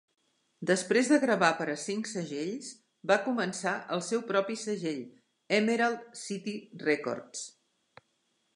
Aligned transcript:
Després 0.69 1.09
de 1.11 1.17
gravar 1.23 1.49
per 1.59 1.65
a 1.73 1.75
cinc 1.81 2.09
segells, 2.11 2.71
va 3.11 3.19
començar 3.27 3.73
el 3.97 4.03
seu 4.09 4.25
propi 4.31 4.57
segell, 4.63 5.03
Emerald 5.61 6.11
City 6.23 6.57
Records. 6.89 7.45